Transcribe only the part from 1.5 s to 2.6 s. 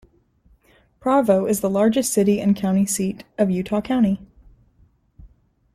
the largest city and